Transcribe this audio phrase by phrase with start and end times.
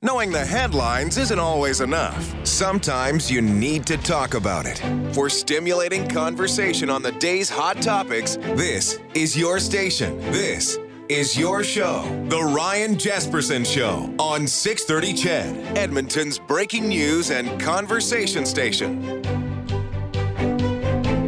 [0.00, 2.32] Knowing the headlines isn't always enough.
[2.46, 4.80] Sometimes you need to talk about it.
[5.12, 10.16] For stimulating conversation on the day's hot topics, this is your station.
[10.30, 12.04] This is your show.
[12.28, 19.37] The Ryan Jespersen Show on 630 CHED, Edmonton's breaking news and conversation station.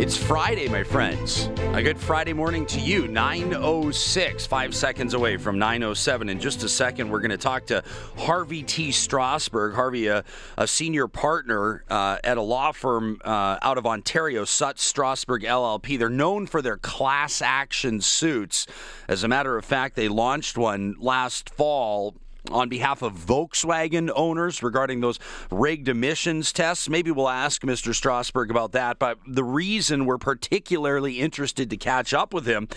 [0.01, 1.51] It's Friday, my friends.
[1.75, 3.07] A good Friday morning to you.
[3.07, 6.31] 906, five seconds away from 907.
[6.31, 7.85] In just a second, we're going to talk to
[8.17, 8.89] Harvey T.
[8.93, 9.75] Strosberg.
[9.75, 10.25] Harvey, a,
[10.57, 15.99] a senior partner uh, at a law firm uh, out of Ontario, Sutts Strosberg LLP.
[15.99, 18.67] They're known for their class action suits.
[19.07, 22.15] As a matter of fact, they launched one last fall
[22.51, 25.19] on behalf of Volkswagen owners regarding those
[25.51, 26.89] rigged emissions tests.
[26.89, 27.93] Maybe we'll ask Mr.
[27.93, 28.99] Strosberg about that.
[28.99, 32.69] But the reason we're particularly interested to catch up with him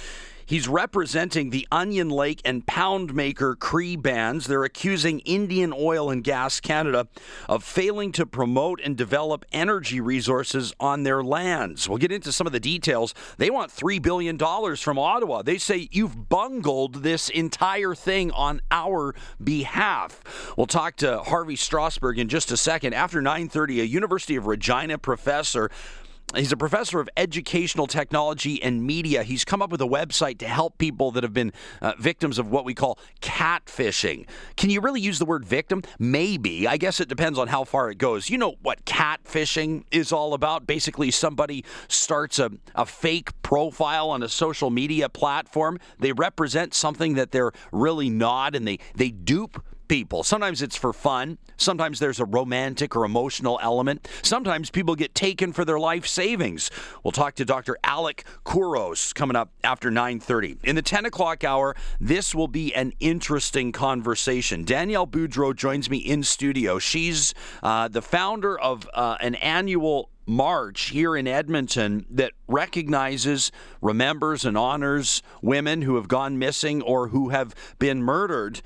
[0.46, 4.48] He's representing the Onion Lake and Poundmaker Cree bands.
[4.48, 7.08] They're accusing Indian Oil and Gas Canada
[7.48, 11.88] of failing to promote and develop energy resources on their lands.
[11.88, 13.14] We'll get into some of the details.
[13.38, 15.42] They want $3 billion from Ottawa.
[15.42, 20.22] They say you've bungled this entire thing on our behalf.
[20.58, 22.94] We'll talk to Harvey Strosberg in just a second.
[22.94, 25.70] After 9:30, a University of Regina professor
[26.36, 29.24] He's a professor of educational technology and media.
[29.24, 32.50] He's come up with a website to help people that have been uh, victims of
[32.50, 34.26] what we call catfishing.
[34.58, 35.84] Can you really use the word victim?
[36.00, 36.68] Maybe.
[36.68, 38.30] I guess it depends on how far it goes.
[38.30, 40.66] You know what catfishing is all about?
[40.66, 45.80] Basically, somebody starts a, a fake profile on a social media platform.
[46.00, 50.24] They represent something that they're really not, and they, they dupe people.
[50.24, 51.38] Sometimes it's for fun.
[51.58, 54.08] Sometimes there's a romantic or emotional element.
[54.22, 56.72] Sometimes people get taken for their life savings.
[57.04, 57.78] We'll talk to Dr.
[57.84, 60.58] Alec Couros coming up after 9:30.
[60.64, 64.64] In the 10 o'clock hour, this will be an interesting conversation.
[64.64, 66.80] Danielle Boudreau joins me in studio.
[66.80, 73.52] She's uh, the founder of uh, an annual march here in Edmonton that recognizes,
[73.82, 78.62] remembers, and honors women who have gone missing or who have been murdered.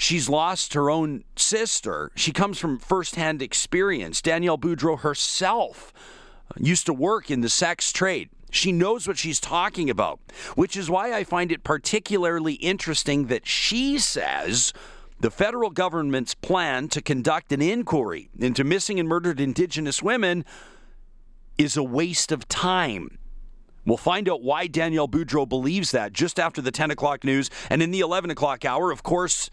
[0.00, 2.10] She's lost her own sister.
[2.14, 4.22] She comes from firsthand experience.
[4.22, 5.92] Danielle Boudreau herself
[6.58, 8.30] used to work in the sex trade.
[8.50, 10.18] She knows what she's talking about,
[10.54, 14.72] which is why I find it particularly interesting that she says
[15.20, 20.46] the federal government's plan to conduct an inquiry into missing and murdered Indigenous women
[21.58, 23.18] is a waste of time.
[23.84, 27.50] We'll find out why Danielle Boudreau believes that just after the 10 o'clock news.
[27.68, 29.50] And in the 11 o'clock hour, of course,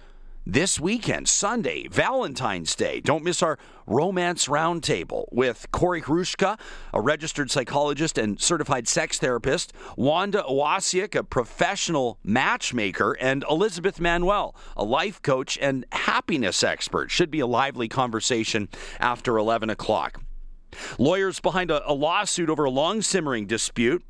[0.50, 3.02] this weekend, Sunday, Valentine's Day.
[3.02, 6.58] Don't miss our romance roundtable with Corey Hrushka,
[6.94, 14.56] a registered psychologist and certified sex therapist, Wanda Owasiak, a professional matchmaker, and Elizabeth Manuel,
[14.78, 17.12] a life coach and happiness expert.
[17.12, 18.70] Should be a lively conversation
[19.02, 20.22] after 11 o'clock.
[20.98, 24.02] Lawyers behind a, a lawsuit over a long simmering dispute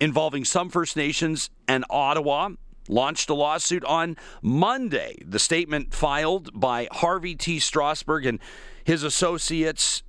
[0.00, 2.50] involving some First Nations and Ottawa
[2.88, 5.16] launched a lawsuit on Monday.
[5.24, 7.58] The statement filed by Harvey T.
[7.58, 8.38] Strosberg and
[8.84, 10.02] his associates.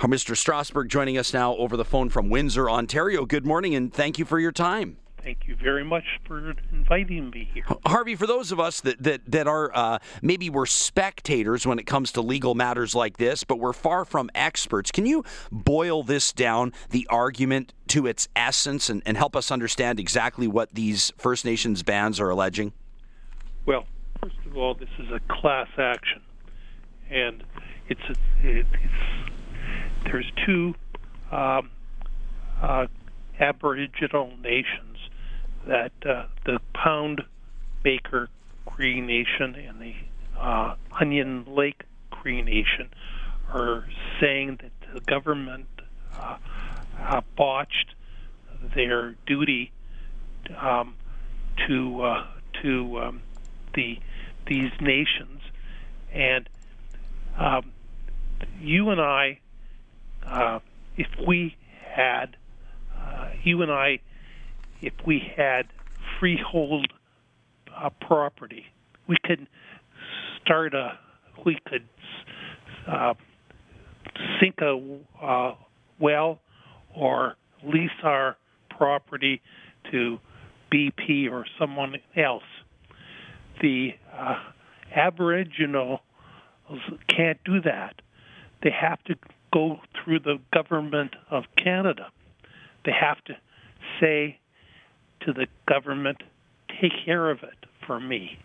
[0.00, 0.34] Mr.
[0.36, 3.24] Strosberg joining us now over the phone from Windsor, Ontario.
[3.24, 4.98] Good morning and thank you for your time.
[5.24, 7.64] Thank you very much for inviting me here.
[7.86, 11.86] Harvey, for those of us that, that, that are uh, maybe we're spectators when it
[11.86, 16.30] comes to legal matters like this, but we're far from experts, can you boil this
[16.30, 21.46] down, the argument to its essence, and, and help us understand exactly what these First
[21.46, 22.74] Nations bands are alleging?
[23.64, 23.86] Well,
[24.20, 26.20] first of all, this is a class action,
[27.08, 27.42] and
[27.88, 30.74] it's, a, it, it's there's two
[31.32, 31.70] um,
[32.60, 32.88] uh,
[33.40, 34.93] Aboriginal nations
[35.66, 37.22] that uh, the Pound
[37.82, 38.28] Baker
[38.66, 39.94] Cree Nation and the
[40.38, 42.90] uh, Onion Lake Cree Nation
[43.52, 43.86] are
[44.20, 45.66] saying that the government
[46.18, 46.36] uh,
[46.98, 47.94] uh, botched
[48.74, 49.72] their duty
[50.58, 50.96] um,
[51.66, 52.26] to uh,
[52.62, 53.22] to um,
[53.74, 53.98] the
[54.46, 55.40] these nations,
[56.12, 56.48] and
[57.38, 57.72] um,
[58.60, 59.40] you and I,
[60.26, 60.60] uh,
[60.96, 62.36] if we had,
[62.96, 64.00] uh, you and I
[64.84, 65.66] if we had
[66.20, 66.92] freehold
[67.74, 68.66] uh, property,
[69.08, 69.46] we could
[70.42, 70.98] start a,
[71.44, 71.88] we could
[72.86, 73.14] uh,
[74.38, 75.54] sink a uh,
[75.98, 76.38] well
[76.94, 78.36] or lease our
[78.76, 79.40] property
[79.90, 80.18] to
[80.70, 82.42] BP or someone else.
[83.62, 84.34] The uh,
[84.94, 86.00] Aboriginal
[87.08, 88.02] can't do that.
[88.62, 89.14] They have to
[89.50, 92.10] go through the government of Canada.
[92.84, 93.34] They have to
[93.98, 94.38] say
[95.20, 96.22] to the government,
[96.80, 98.38] take care of it for me.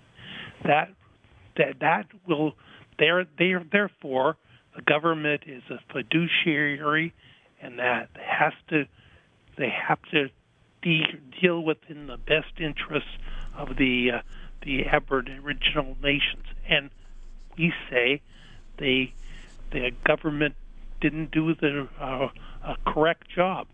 [0.64, 0.90] That
[1.58, 2.54] that that will
[3.00, 4.38] they're, they're, therefore,
[4.76, 7.14] the government is a fiduciary,
[7.62, 8.86] and that has to
[9.58, 10.30] they have to
[10.82, 13.10] de- deal within the best interests
[13.58, 14.22] of the uh,
[14.64, 16.46] the Aboriginal nations.
[16.68, 16.90] And
[17.58, 18.22] we say
[18.78, 19.14] they
[19.72, 20.56] the government
[21.02, 22.28] didn't do the uh,
[22.64, 23.68] a correct job.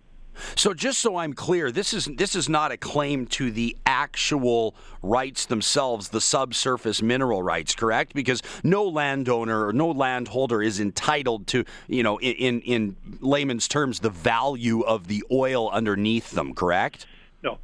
[0.55, 4.75] So just so I'm clear, this is this is not a claim to the actual
[5.01, 8.13] rights themselves, the subsurface mineral rights, correct?
[8.13, 13.99] Because no landowner or no landholder is entitled to, you know, in in layman's terms,
[13.99, 17.05] the value of the oil underneath them, correct?
[17.43, 17.59] No,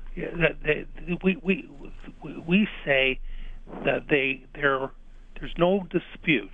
[1.24, 1.70] we we
[2.24, 3.20] we say
[3.86, 4.92] that they there
[5.40, 6.52] there's no dispute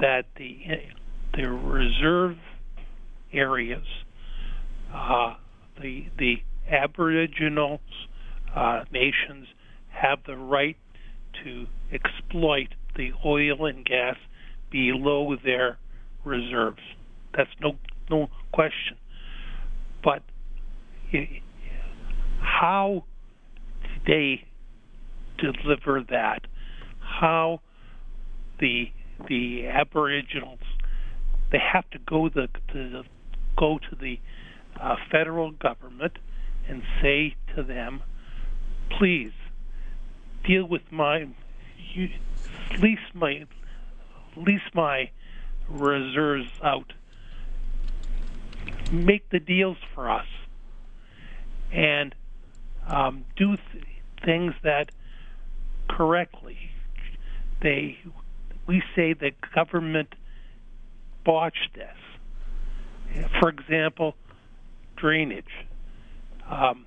[0.00, 0.64] that the
[1.34, 2.38] the reserve
[3.32, 3.86] areas
[4.94, 5.34] uh,
[5.80, 6.36] the the
[6.70, 7.80] Aboriginal
[8.54, 9.48] uh, nations
[9.88, 10.76] have the right
[11.44, 14.16] to exploit the oil and gas
[14.70, 15.78] below their
[16.24, 16.80] reserves.
[17.36, 17.72] That's no
[18.10, 18.96] no question.
[20.02, 20.22] But
[21.12, 21.28] it,
[22.40, 23.04] how
[24.06, 24.46] they
[25.38, 26.46] deliver that,
[27.00, 27.60] how
[28.60, 28.86] the
[29.28, 30.60] the Aboriginals
[31.52, 33.02] they have to go the, to
[33.56, 34.18] go to the
[34.80, 36.18] uh, federal government
[36.68, 38.02] and say to them,
[38.98, 39.32] please
[40.44, 41.26] deal with my
[41.94, 42.08] you,
[42.80, 43.44] lease my
[44.36, 45.10] lease my
[45.68, 46.92] reserves out.
[48.92, 50.26] Make the deals for us
[51.72, 52.14] and
[52.86, 53.84] um, do th-
[54.24, 54.90] things that
[55.88, 56.58] correctly.
[57.62, 57.98] They
[58.66, 60.14] we say the government
[61.24, 63.28] botched this.
[63.40, 64.16] For example,
[65.04, 65.66] drainage.
[66.50, 66.86] Um,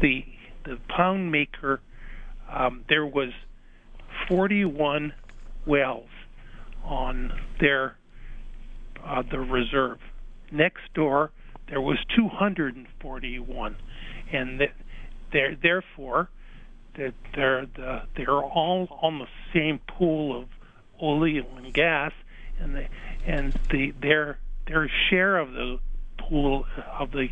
[0.00, 0.24] the
[0.64, 1.80] the Poundmaker,
[2.48, 3.30] um, there was
[4.28, 5.12] 41
[5.66, 6.08] wells
[6.84, 7.96] on their
[9.04, 9.98] uh, the reserve.
[10.52, 11.32] Next door,
[11.68, 13.76] there was 241,
[14.32, 14.72] and that
[15.32, 16.28] they're, therefore
[16.94, 20.48] that they're the, they're all on the same pool of
[21.02, 22.12] oil and gas,
[22.60, 22.86] and the
[23.26, 24.38] and the their
[24.68, 25.80] their share of the
[26.28, 26.66] pool
[26.98, 27.28] of the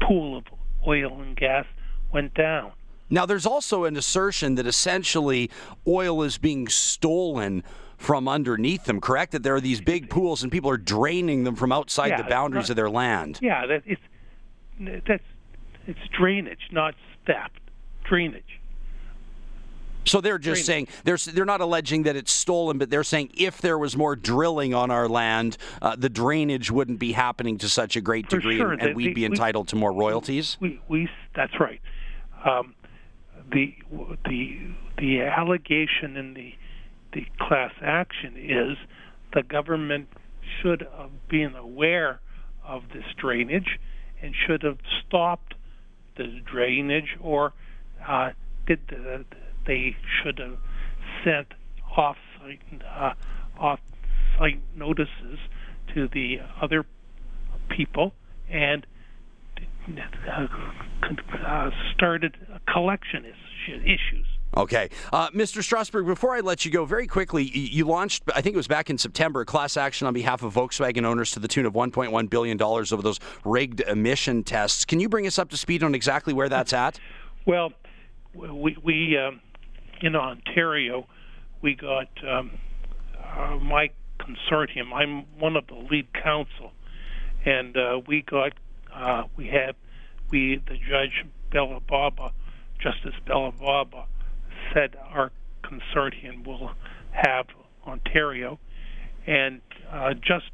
[0.00, 0.44] pool of
[0.86, 1.66] oil and gas
[2.12, 2.72] went down.
[3.10, 5.50] Now, there's also an assertion that essentially
[5.86, 7.62] oil is being stolen
[7.96, 9.00] from underneath them.
[9.00, 9.32] Correct?
[9.32, 12.28] That there are these big pools and people are draining them from outside yeah, the
[12.28, 13.38] boundaries not, of their land.
[13.42, 14.00] Yeah, that it's
[15.06, 15.22] that's
[15.86, 16.94] it's drainage, not
[17.26, 17.60] theft.
[18.08, 18.60] Drainage.
[20.06, 23.60] So they're just saying they're they're not alleging that it's stolen, but they're saying if
[23.60, 27.96] there was more drilling on our land, uh, the drainage wouldn't be happening to such
[27.96, 28.72] a great degree, sure.
[28.72, 30.56] and, and the, we'd be entitled we, to more royalties.
[30.60, 31.80] We, we that's right.
[32.44, 32.74] Um,
[33.52, 33.74] the
[34.26, 34.60] the
[34.98, 36.54] the allegation in the
[37.12, 38.76] the class action is
[39.32, 40.08] the government
[40.60, 42.20] should have been aware
[42.64, 43.78] of this drainage
[44.20, 45.54] and should have stopped
[46.16, 47.52] the drainage or
[48.06, 48.30] uh,
[48.66, 49.24] did the
[49.66, 50.58] they should have
[51.24, 51.48] sent
[51.96, 53.14] off-site uh,
[53.58, 55.38] off-site notices
[55.94, 56.84] to the other
[57.68, 58.12] people
[58.50, 58.86] and
[61.46, 62.36] uh, started
[62.72, 63.24] collection
[63.84, 64.26] issues.
[64.56, 64.88] Okay.
[65.12, 65.62] Uh, Mr.
[65.62, 68.88] Strosberg, before I let you go, very quickly, you launched, I think it was back
[68.88, 72.30] in September, a class action on behalf of Volkswagen owners to the tune of $1.1
[72.30, 74.84] billion over those rigged emission tests.
[74.84, 77.00] Can you bring us up to speed on exactly where that's at?
[77.46, 77.72] Well,
[78.34, 79.40] we, we um,
[80.00, 81.06] in Ontario,
[81.62, 82.52] we got um,
[83.36, 84.92] uh, my consortium.
[84.92, 86.72] I'm one of the lead counsel,
[87.44, 88.52] and uh, we got
[88.94, 89.74] uh, we had
[90.30, 92.32] we the judge Belobaba,
[92.80, 94.06] Justice Belobaba,
[94.72, 95.30] said our
[95.62, 96.72] consortium will
[97.12, 97.46] have
[97.86, 98.58] Ontario,
[99.26, 99.60] and
[99.90, 100.50] uh, just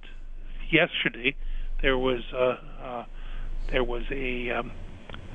[0.71, 1.35] yesterday
[1.83, 3.05] there was a, uh,
[3.71, 4.73] there was a, um,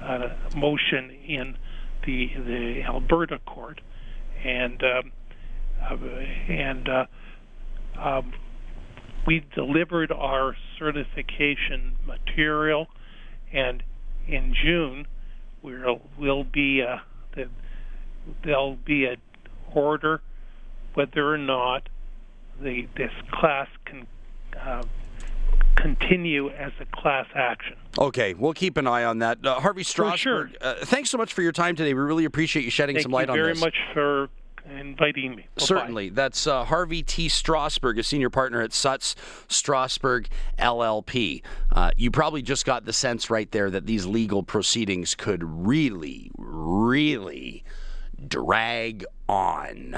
[0.02, 1.58] a motion in
[2.06, 3.82] the the Alberta court
[4.46, 5.12] and um,
[5.82, 5.96] uh,
[6.50, 7.06] and uh,
[8.00, 8.34] um,
[9.26, 12.88] we delivered our certification material,
[13.52, 13.84] and
[14.28, 15.08] in June
[15.62, 17.02] we'll will be a,
[17.36, 17.50] the,
[18.44, 19.18] there'll be an
[19.74, 20.22] order
[20.94, 21.90] whether or not
[22.62, 24.08] the this class can
[24.60, 24.84] uh,
[25.76, 27.76] continue as a class action.
[27.98, 29.46] Okay, we'll keep an eye on that.
[29.46, 30.50] Uh, Harvey Strosberg, sure.
[30.62, 31.94] uh, thanks so much for your time today.
[31.94, 33.46] We really appreciate you shedding Thank some light on this.
[33.46, 34.30] Thank you very much for
[34.70, 35.48] inviting me.
[35.58, 36.10] Certainly.
[36.10, 37.28] That's uh, Harvey T.
[37.28, 39.16] Strosberg, a senior partner at Sutts
[39.48, 40.28] Strosberg
[40.58, 41.44] LLP.
[41.72, 46.32] Uh, you probably just got the sense right there that these legal proceedings could really,
[46.38, 47.64] really
[48.28, 49.98] drag on.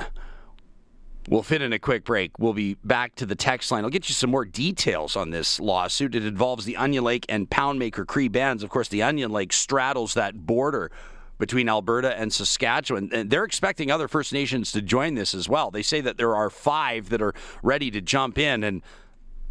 [1.30, 2.32] We'll fit in a quick break.
[2.40, 3.84] We'll be back to the text line.
[3.84, 6.16] I'll get you some more details on this lawsuit.
[6.16, 8.64] It involves the Onion Lake and Poundmaker Cree bands.
[8.64, 10.90] Of course, the Onion Lake straddles that border
[11.38, 13.10] between Alberta and Saskatchewan.
[13.12, 15.70] And they're expecting other First Nations to join this as well.
[15.70, 18.64] They say that there are five that are ready to jump in.
[18.64, 18.82] And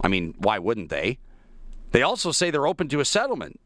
[0.01, 1.19] I mean, why wouldn't they?
[1.91, 3.61] They also say they're open to a settlement.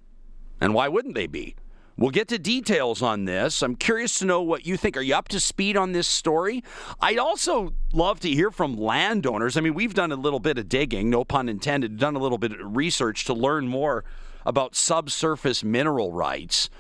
[0.61, 1.55] And why wouldn't they be?
[2.01, 3.63] We'll get to details on this.
[3.63, 4.97] I'm curious to know what you think.
[4.97, 6.65] Are you up to speed on this story?
[6.99, 9.59] I'd also love to hear from landowners.
[9.59, 12.39] I mean, we've done a little bit of digging, no pun intended, done a little
[12.39, 14.03] bit of research to learn more
[14.47, 16.71] about subsurface mineral rights.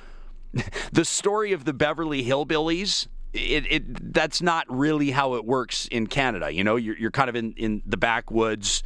[0.92, 6.06] the story of the Beverly Hillbillies, it, it that's not really how it works in
[6.06, 6.50] Canada.
[6.50, 8.82] You know, you're, you're kind of in, in the backwoods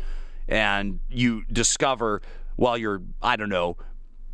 [0.48, 2.22] and you discover
[2.56, 3.76] while you're, I don't know,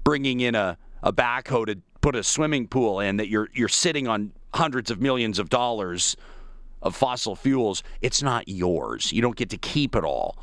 [0.03, 4.09] bringing in a, a backhoe to put a swimming pool in that you're you're sitting
[4.09, 6.17] on hundreds of millions of dollars
[6.83, 9.13] of fossil fuels, it's not yours.
[9.13, 10.37] You don't get to keep it all.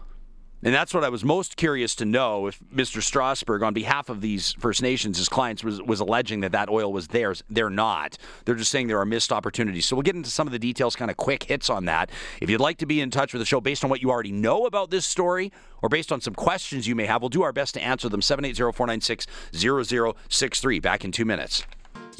[0.63, 2.97] And that's what I was most curious to know if Mr.
[2.99, 6.91] Strosberg, on behalf of these First Nations, his clients, was, was alleging that that oil
[6.91, 7.43] was theirs.
[7.49, 8.17] They're not.
[8.45, 9.85] They're just saying there are missed opportunities.
[9.85, 12.09] So we'll get into some of the details, kind of quick hits on that.
[12.41, 14.31] If you'd like to be in touch with the show based on what you already
[14.31, 15.51] know about this story
[15.83, 18.21] or based on some questions you may have, we'll do our best to answer them.
[18.21, 20.79] 780 496 0063.
[20.79, 21.65] Back in two minutes.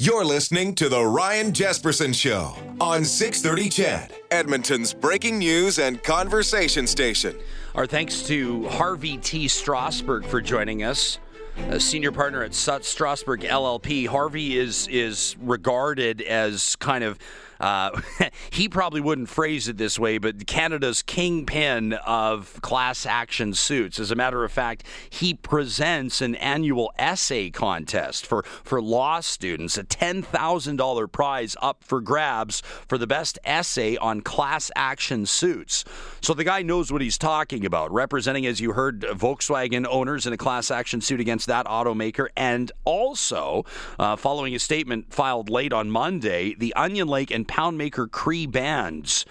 [0.00, 6.86] You're listening to The Ryan Jespersen Show on 630 CHED, Edmonton's breaking news and conversation
[6.86, 7.36] station.
[7.78, 9.46] Our thanks to Harvey T.
[9.46, 11.20] Strosberg for joining us.
[11.68, 14.08] A senior partner at Sutts Strosberg LLP.
[14.08, 17.20] Harvey is is regarded as kind of
[17.60, 18.00] uh,
[18.50, 23.98] he probably wouldn't phrase it this way, but Canada's kingpin of class action suits.
[23.98, 29.76] As a matter of fact, he presents an annual essay contest for, for law students,
[29.76, 35.84] a $10,000 prize up for grabs for the best essay on class action suits.
[36.20, 40.32] So the guy knows what he's talking about, representing, as you heard, Volkswagen owners in
[40.32, 43.64] a class action suit against that automaker, and also,
[43.98, 49.24] uh, following a statement filed late on Monday, the Onion Lake and Poundmaker Cree bands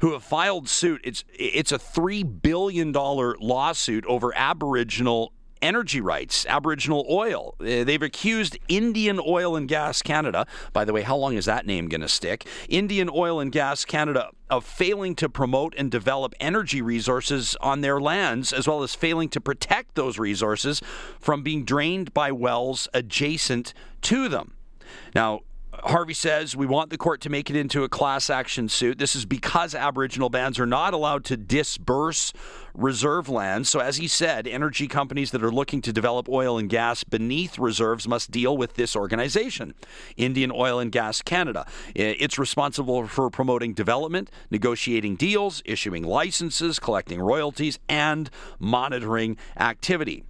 [0.00, 1.00] who have filed suit.
[1.04, 7.54] It's it's a three billion dollar lawsuit over Aboriginal energy rights, Aboriginal oil.
[7.60, 10.46] Uh, they've accused Indian Oil and Gas Canada.
[10.72, 12.46] By the way, how long is that name going to stick?
[12.68, 18.00] Indian Oil and Gas Canada of failing to promote and develop energy resources on their
[18.00, 20.80] lands, as well as failing to protect those resources
[21.18, 24.54] from being drained by wells adjacent to them.
[25.14, 25.40] Now,
[25.84, 28.98] Harvey says we want the court to make it into a class action suit.
[28.98, 32.32] This is because Aboriginal bands are not allowed to disburse
[32.74, 33.68] reserve lands.
[33.68, 37.58] So, as he said, energy companies that are looking to develop oil and gas beneath
[37.58, 39.74] reserves must deal with this organization,
[40.16, 41.66] Indian Oil and Gas Canada.
[41.94, 50.24] It's responsible for promoting development, negotiating deals, issuing licenses, collecting royalties, and monitoring activity.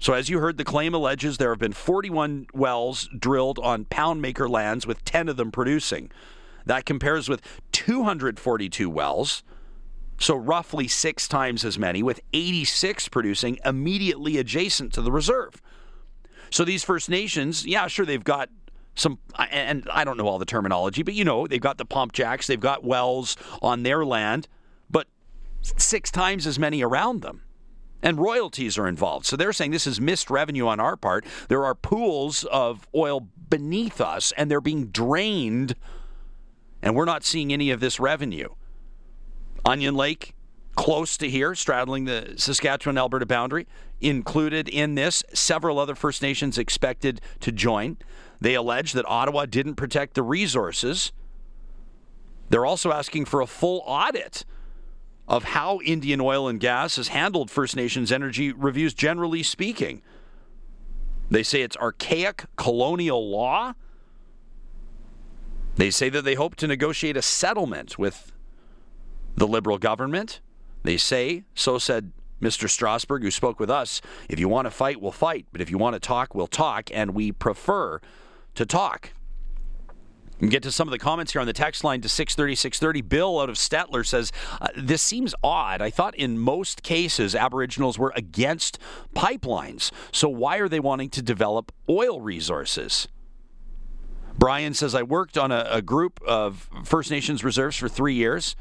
[0.00, 4.48] So, as you heard, the claim alleges there have been 41 wells drilled on Poundmaker
[4.48, 6.10] lands, with 10 of them producing.
[6.64, 7.42] That compares with
[7.72, 9.42] 242 wells,
[10.18, 15.60] so roughly six times as many, with 86 producing immediately adjacent to the reserve.
[16.48, 18.48] So, these First Nations, yeah, sure, they've got
[18.94, 19.18] some,
[19.50, 22.46] and I don't know all the terminology, but you know, they've got the pump jacks,
[22.46, 24.48] they've got wells on their land,
[24.88, 25.06] but
[25.60, 27.42] six times as many around them
[28.02, 29.26] and royalties are involved.
[29.26, 31.24] So they're saying this is missed revenue on our part.
[31.48, 35.74] There are pools of oil beneath us, and they're being drained,
[36.82, 38.48] and we're not seeing any of this revenue.
[39.64, 40.34] Onion Lake,
[40.76, 43.66] close to here, straddling the Saskatchewan Alberta boundary,
[44.00, 45.22] included in this.
[45.34, 47.98] Several other First Nations expected to join.
[48.40, 51.12] They allege that Ottawa didn't protect the resources.
[52.48, 54.44] They're also asking for a full audit
[55.30, 60.02] of how Indian oil and gas has handled First Nations energy reviews, generally speaking.
[61.30, 63.74] They say it's archaic colonial law.
[65.76, 68.32] They say that they hope to negotiate a settlement with
[69.36, 70.40] the Liberal government.
[70.82, 72.10] They say, so said
[72.42, 72.66] Mr.
[72.66, 75.46] Strosberg, who spoke with us, if you want to fight, we'll fight.
[75.52, 76.90] But if you want to talk, we'll talk.
[76.92, 78.00] And we prefer
[78.56, 79.12] to talk.
[80.48, 83.02] Get to some of the comments here on the text line to 630 630.
[83.02, 85.82] Bill out of Stettler says, uh, This seems odd.
[85.82, 88.78] I thought in most cases Aboriginals were against
[89.14, 89.90] pipelines.
[90.12, 93.06] So why are they wanting to develop oil resources?
[94.38, 98.56] Brian says, I worked on a, a group of First Nations reserves for three years.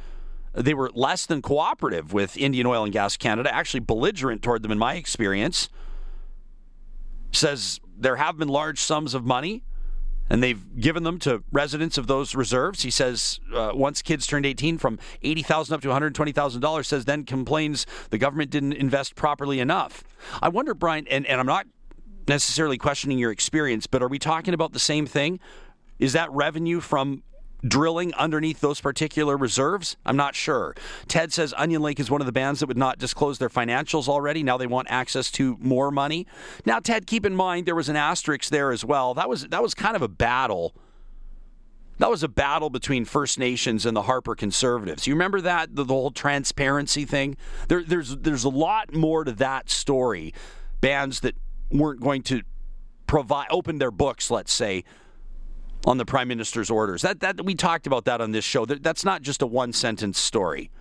[0.54, 4.72] They were less than cooperative with Indian Oil and Gas Canada, actually belligerent toward them
[4.72, 5.70] in my experience.
[7.32, 9.64] Says there have been large sums of money
[10.30, 12.84] and they've given them to residents of those reserves.
[12.84, 17.86] He says uh, once kids turned 18, from 80000 up to $120,000, says then complains
[18.10, 20.04] the government didn't invest properly enough.
[20.42, 21.66] I wonder, Brian, and, and I'm not
[22.28, 25.40] necessarily questioning your experience, but are we talking about the same thing?
[25.98, 27.24] Is that revenue from
[27.68, 29.98] drilling underneath those particular reserves?
[30.06, 30.76] I'm not sure.
[31.08, 34.08] Ted says Onion Lake is one of the bands that would not disclose their financials
[34.08, 34.44] already.
[34.44, 36.28] Now they want access to more money.
[36.66, 39.14] Now, Ted, keep in mind there was an asterisk there as well.
[39.14, 40.74] That was that was kind of a battle.
[41.98, 45.06] That was a battle between First Nations and the Harper Conservatives.
[45.06, 47.36] You remember that the, the whole transparency thing?
[47.68, 50.34] There, there's there's a lot more to that story.
[50.80, 51.36] Bands that
[51.70, 52.44] weren't going to
[53.06, 54.86] provide open their books, let's say,
[55.86, 57.02] on the prime minister's orders.
[57.02, 58.66] That that we talked about that on this show.
[58.66, 60.72] That, that's not just a one sentence story.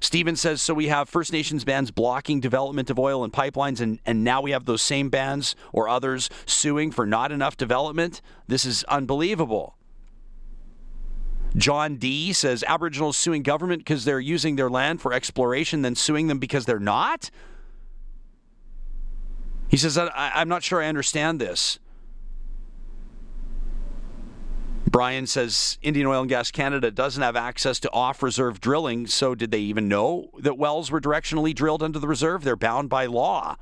[0.00, 4.00] Steven says so we have First Nations bands blocking development of oil and pipelines and,
[4.04, 8.20] and now we have those same bands or others suing for not enough development.
[8.46, 9.76] This is unbelievable.
[11.56, 16.26] John D says Aboriginals suing government because they're using their land for exploration, then suing
[16.26, 17.30] them because they're not.
[19.68, 21.78] He says, I, I'm not sure I understand this.
[24.96, 29.34] Brian says Indian Oil and Gas Canada doesn't have access to off reserve drilling, so
[29.34, 32.44] did they even know that wells were directionally drilled under the reserve?
[32.44, 33.56] They're bound by law.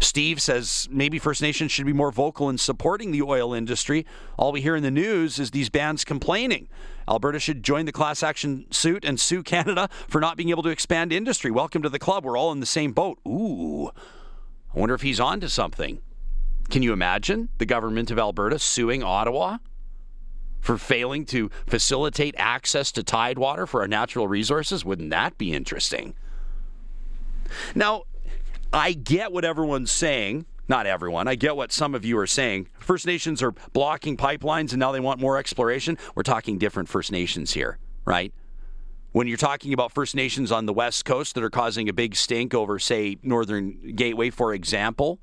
[0.00, 4.04] Steve says maybe First Nations should be more vocal in supporting the oil industry.
[4.36, 6.68] All we hear in the news is these bands complaining.
[7.08, 10.68] Alberta should join the class action suit and sue Canada for not being able to
[10.68, 11.50] expand industry.
[11.50, 12.26] Welcome to the club.
[12.26, 13.18] We're all in the same boat.
[13.26, 13.92] Ooh.
[14.74, 16.02] I wonder if he's on to something.
[16.70, 19.58] Can you imagine the government of Alberta suing Ottawa
[20.60, 24.84] for failing to facilitate access to tidewater for our natural resources?
[24.84, 26.14] Wouldn't that be interesting?
[27.74, 28.04] Now,
[28.72, 30.46] I get what everyone's saying.
[30.68, 31.26] Not everyone.
[31.26, 32.68] I get what some of you are saying.
[32.78, 35.98] First Nations are blocking pipelines and now they want more exploration.
[36.14, 38.32] We're talking different First Nations here, right?
[39.10, 42.14] When you're talking about First Nations on the West Coast that are causing a big
[42.14, 45.18] stink over, say, Northern Gateway, for example,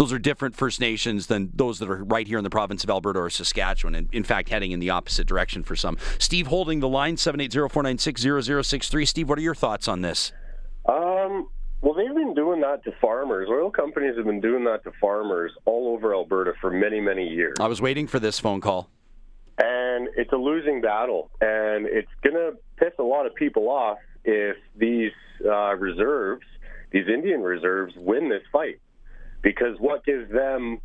[0.00, 2.88] those are different First Nations than those that are right here in the province of
[2.88, 5.98] Alberta or Saskatchewan, and in fact, heading in the opposite direction for some.
[6.18, 9.06] Steve holding the line, 780-496-0063.
[9.06, 10.32] Steve, what are your thoughts on this?
[10.88, 11.50] Um,
[11.82, 13.50] well, they've been doing that to farmers.
[13.50, 17.56] Oil companies have been doing that to farmers all over Alberta for many, many years.
[17.60, 18.88] I was waiting for this phone call.
[19.58, 23.98] And it's a losing battle, and it's going to piss a lot of people off
[24.24, 25.12] if these
[25.44, 26.46] uh, reserves,
[26.90, 28.80] these Indian reserves, win this fight
[29.42, 30.80] because what gives them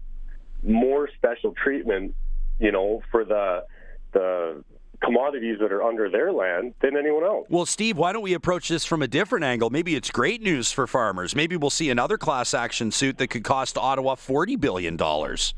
[0.64, 2.16] more special treatment,
[2.60, 3.66] you know, for the
[4.14, 4.64] the
[5.04, 7.46] commodities that are under their land than anyone else.
[7.50, 9.70] Well, Steve, why don't we approach this from a different angle?
[9.70, 11.36] Maybe it's great news for farmers.
[11.36, 14.98] Maybe we'll see another class action suit that could cost Ottawa $40 billion.
[14.98, 15.54] Right?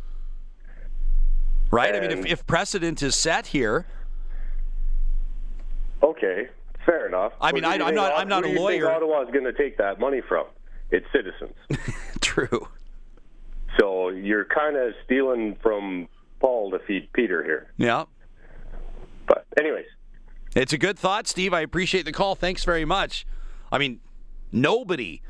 [1.96, 3.86] And I mean, if, if precedent is set here.
[6.02, 6.48] Okay,
[6.86, 7.34] fair enough.
[7.42, 8.92] I mean, I, am not, I'm not a lawyer.
[8.92, 10.46] Ottawa is going to take that money from?
[10.90, 11.54] Its citizens.
[12.22, 12.68] True.
[13.80, 16.08] So you're kind of stealing from
[16.40, 17.72] Paul to feed Peter here.
[17.78, 18.06] Yeah.
[19.28, 19.86] But, anyways.
[20.56, 21.54] It's a good thought, Steve.
[21.54, 22.36] I appreciate the call.
[22.36, 23.26] Thanks very much.
[23.72, 24.00] I mean,
[24.52, 25.22] nobody,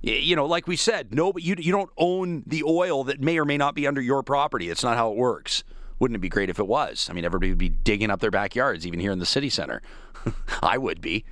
[0.00, 3.44] you know, like we said, no, you, you don't own the oil that may or
[3.44, 4.70] may not be under your property.
[4.70, 5.62] It's not how it works.
[5.98, 7.08] Wouldn't it be great if it was?
[7.08, 9.82] I mean, everybody would be digging up their backyards, even here in the city center.
[10.62, 11.24] I would be.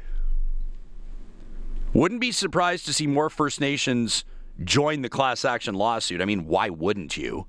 [1.92, 4.24] Wouldn't be surprised to see more First Nations
[4.64, 6.20] join the class action lawsuit.
[6.20, 7.46] I mean, why wouldn't you?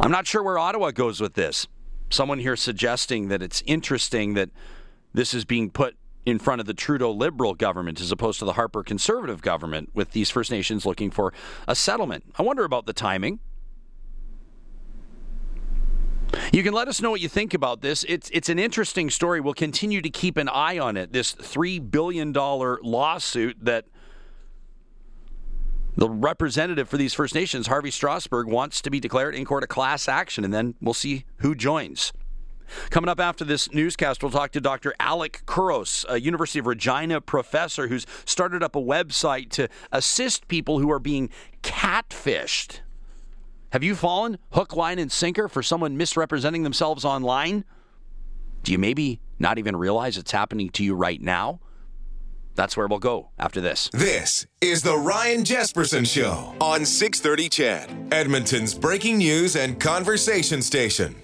[0.00, 1.66] I'm not sure where Ottawa goes with this.
[2.10, 4.50] Someone here suggesting that it's interesting that
[5.12, 8.52] this is being put in front of the Trudeau Liberal government as opposed to the
[8.52, 11.32] Harper Conservative government with these First Nations looking for
[11.66, 12.24] a settlement.
[12.38, 13.40] I wonder about the timing.
[16.52, 18.04] You can let us know what you think about this.
[18.06, 19.40] It's it's an interesting story.
[19.40, 21.12] We'll continue to keep an eye on it.
[21.12, 23.86] This three billion dollar lawsuit that
[25.98, 29.66] the representative for these First Nations, Harvey Strosberg, wants to be declared in court a
[29.66, 32.12] class action, and then we'll see who joins.
[32.90, 34.94] Coming up after this newscast, we'll talk to Dr.
[35.00, 40.78] Alec Couros, a University of Regina professor who's started up a website to assist people
[40.78, 41.30] who are being
[41.64, 42.78] catfished.
[43.72, 47.64] Have you fallen hook, line, and sinker for someone misrepresenting themselves online?
[48.62, 51.58] Do you maybe not even realize it's happening to you right now?
[52.58, 53.88] That's where we'll go after this.
[53.92, 61.14] This is the Ryan Jespersen Show on 630 CHED, Edmonton's breaking news and conversation station.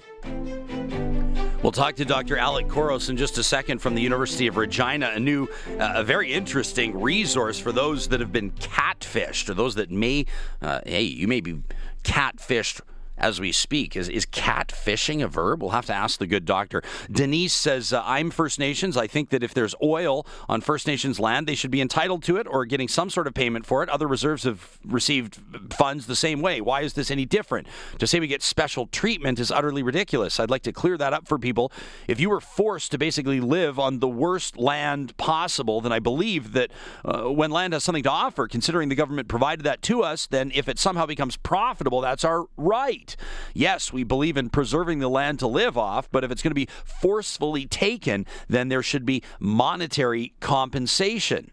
[1.61, 2.37] We'll talk to Dr.
[2.37, 6.05] Alec Couros in just a second from the University of Regina, a new, uh, a
[6.05, 10.25] very interesting resource for those that have been catfished or those that may,
[10.61, 11.61] uh, hey, you may be
[12.05, 12.79] catfished
[13.17, 13.95] as we speak.
[13.95, 15.61] Is, is catfishing a verb?
[15.61, 16.81] We'll have to ask the good doctor.
[17.11, 18.97] Denise says, uh, I'm First Nations.
[18.97, 22.37] I think that if there's oil on First Nations land, they should be entitled to
[22.37, 23.89] it or getting some sort of payment for it.
[23.89, 25.39] Other reserves have received
[25.71, 26.61] funds the same way.
[26.61, 27.67] Why is this any different?
[27.99, 30.39] To say we get special treatment is utterly ridiculous.
[30.39, 31.71] I'd like to clear that up for people.
[32.07, 36.53] If you were forced to basically live on the worst land possible, then I believe
[36.53, 36.71] that
[37.03, 40.51] uh, when land has something to offer, considering the government provided that to us, then
[40.53, 43.04] if it somehow becomes profitable, that's our right.
[43.53, 46.55] Yes, we believe in preserving the land to live off, but if it's going to
[46.55, 51.51] be forcefully taken, then there should be monetary compensation.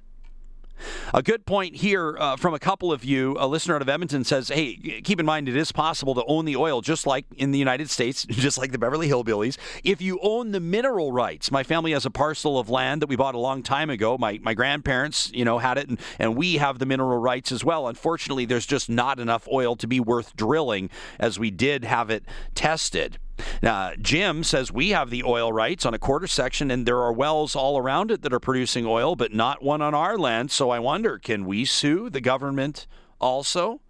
[1.15, 3.37] A good point here uh, from a couple of you.
[3.39, 6.45] A listener out of Edmonton says, "Hey, keep in mind it is possible to own
[6.45, 9.57] the oil, just like in the United States, just like the Beverly Hillbillies.
[9.85, 13.17] If you own the mineral rights, my family has a parcel of land that we
[13.17, 14.17] bought a long time ago.
[14.19, 17.65] My my grandparents, you know, had it, and, and we have the mineral rights as
[17.65, 17.89] well.
[17.89, 22.25] Unfortunately, there's just not enough oil to be worth drilling, as we did have it
[22.55, 23.19] tested."
[23.63, 27.13] Now, Jim says we have the oil rights on a quarter section, and there are
[27.13, 30.51] wells all around it that are producing oil, but not one on our land.
[30.51, 32.87] So I wonder, can we sue the government
[33.21, 33.81] also?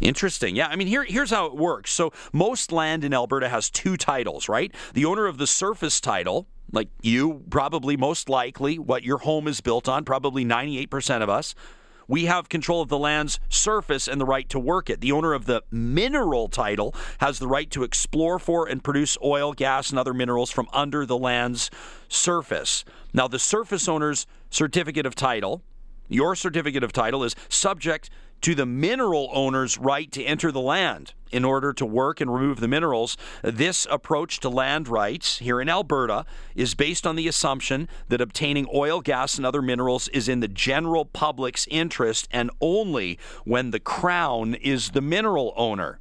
[0.00, 0.54] Interesting.
[0.54, 1.90] Yeah, I mean, here, here's how it works.
[1.90, 4.72] So, most land in Alberta has two titles, right?
[4.94, 9.60] The owner of the surface title, like you, probably most likely, what your home is
[9.60, 11.54] built on, probably 98% of us,
[12.08, 15.00] we have control of the land's surface and the right to work it.
[15.00, 19.52] The owner of the mineral title has the right to explore for and produce oil,
[19.52, 21.70] gas, and other minerals from under the land's
[22.08, 22.84] surface.
[23.12, 25.62] Now, the surface owner's certificate of title,
[26.08, 28.08] your certificate of title, is subject
[28.42, 32.60] to the mineral owner's right to enter the land in order to work and remove
[32.60, 33.16] the minerals.
[33.42, 36.24] This approach to land rights here in Alberta
[36.54, 40.48] is based on the assumption that obtaining oil, gas, and other minerals is in the
[40.48, 46.00] general public's interest and only when the Crown is the mineral owner.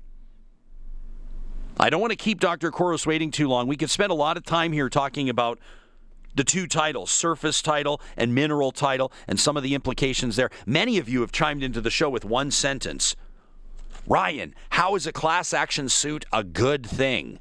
[1.80, 2.72] I don't want to keep Dr.
[2.72, 3.68] Couros waiting too long.
[3.68, 5.60] We could spend a lot of time here talking about
[6.38, 10.50] the two titles, surface title and mineral title, and some of the implications there.
[10.66, 13.16] Many of you have chimed into the show with one sentence
[14.08, 17.40] Ryan, how is a class action suit a good thing?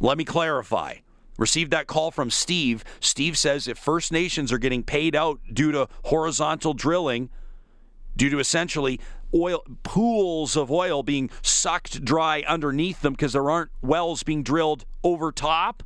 [0.00, 0.96] Let me clarify.
[1.36, 2.82] Received that call from Steve.
[2.98, 7.28] Steve says if First Nations are getting paid out due to horizontal drilling,
[8.16, 9.00] due to essentially
[9.34, 14.86] oil pools of oil being sucked dry underneath them because there aren't wells being drilled
[15.04, 15.82] over top,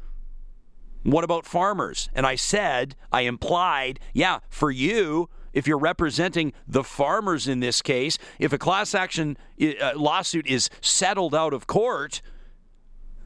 [1.03, 2.09] what about farmers?
[2.15, 7.83] And I said, I implied, yeah, for you, if you're representing the farmers in this
[7.83, 12.23] case, if a class action uh, lawsuit is settled out of court,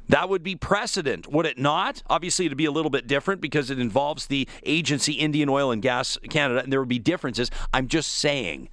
[0.09, 2.03] that would be precedent, would it not?
[2.09, 5.83] Obviously, it'd be a little bit different because it involves the agency Indian Oil and
[5.83, 7.51] Gas Canada, and there would be differences.
[7.73, 8.69] I'm just saying.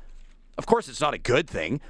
[0.58, 1.82] Of course, it's not a good thing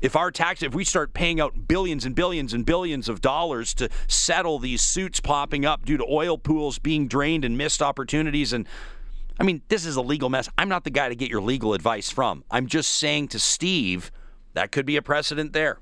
[0.00, 3.74] if our tax if we start paying out billions and billions and billions of dollars
[3.74, 8.52] to settle these suits popping up due to oil pools being drained and missed opportunities
[8.52, 8.66] and
[9.38, 10.48] I mean this is a legal mess.
[10.56, 12.44] I'm not the guy to get your legal advice from.
[12.50, 14.10] I'm just saying to Steve
[14.54, 15.78] that could be a precedent there.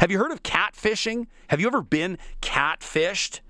[0.00, 1.26] Have you heard of catfishing?
[1.48, 3.40] Have you ever been catfished?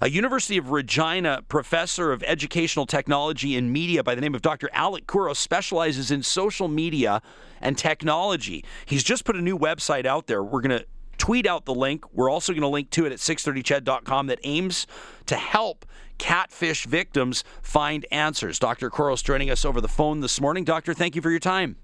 [0.00, 4.68] A University of Regina professor of educational technology and media by the name of Dr.
[4.72, 7.22] Alec Couros specializes in social media
[7.60, 8.64] and technology.
[8.84, 10.42] He's just put a new website out there.
[10.42, 10.86] We're going to
[11.18, 12.04] tweet out the link.
[12.12, 14.86] We're also going to link to it at 630ched.com that aims
[15.26, 15.86] to help
[16.18, 18.58] catfish victims find answers.
[18.58, 18.90] Dr.
[18.90, 20.64] Couros joining us over the phone this morning.
[20.64, 21.76] Doctor, thank you for your time.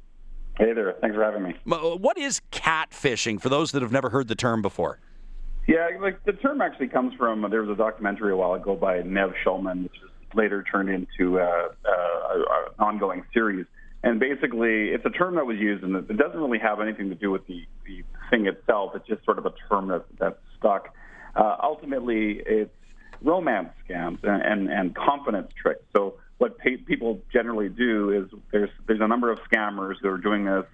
[0.59, 0.95] Hey there.
[1.01, 1.55] Thanks for having me.
[1.65, 5.01] What is catfishing for those that have never heard the term before?
[5.67, 9.01] Yeah, like the term actually comes from there was a documentary a while ago by
[9.03, 13.67] Nev Schulman, which was later turned into uh, uh, an ongoing series.
[14.03, 17.15] And basically, it's a term that was used, and it doesn't really have anything to
[17.15, 18.93] do with the, the thing itself.
[18.97, 20.93] It's just sort of a term that, that's stuck.
[21.37, 22.75] Uh, ultimately, it's
[23.23, 25.85] romance scams and, and, and confidence tricks.
[25.95, 30.19] So what pay, people generally do is there's there's a number of scammers who are
[30.19, 30.65] doing this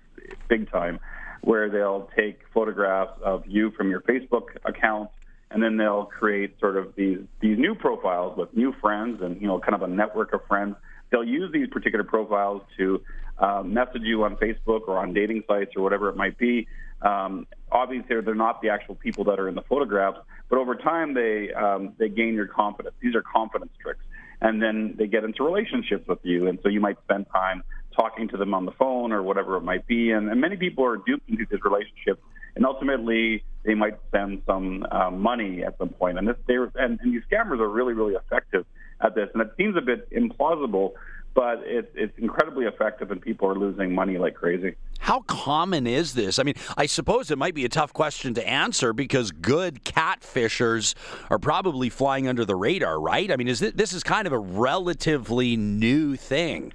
[0.48, 0.98] big time
[1.42, 5.10] where they'll take photographs of you from your Facebook account
[5.50, 9.46] and then they'll create sort of these these new profiles with new friends and you
[9.46, 10.76] know kind of a network of friends.
[11.10, 13.02] They'll use these particular profiles to
[13.38, 16.66] uh, message you on Facebook or on dating sites or whatever it might be.
[17.00, 20.18] Um, obviously, they're not the actual people that are in the photographs,
[20.50, 22.94] but over time they um, they gain your confidence.
[23.00, 24.04] These are confidence tricks,
[24.40, 27.62] and then they get into relationships with you, and so you might spend time
[27.98, 30.10] talking to them on the phone or whatever it might be.
[30.12, 32.20] And, and many people are duped into these relationships
[32.58, 36.18] and ultimately they might spend some uh, money at some point.
[36.18, 38.66] And this, they and, and these scammers are really, really effective
[39.00, 39.28] at this.
[39.32, 40.92] And it seems a bit implausible,
[41.34, 44.74] but it, it's incredibly effective, and people are losing money like crazy.
[44.98, 46.40] How common is this?
[46.40, 50.94] I mean, I suppose it might be a tough question to answer because good catfishers
[51.30, 53.30] are probably flying under the radar, right?
[53.30, 56.72] I mean, is this, this is kind of a relatively new thing?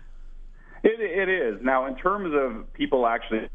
[0.83, 3.47] It, it is now in terms of people actually